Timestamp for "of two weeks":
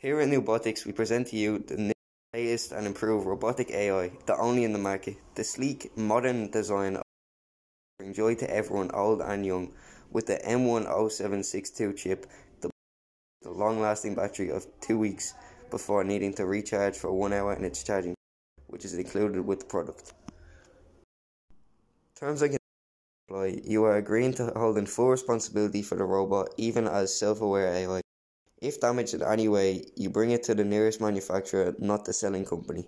14.52-15.34